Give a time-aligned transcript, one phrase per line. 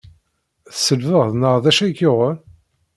[0.73, 2.37] Tselbed neɣ d acu ay k-yuɣen?